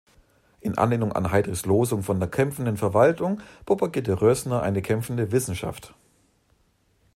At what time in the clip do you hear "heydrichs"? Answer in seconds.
1.31-1.67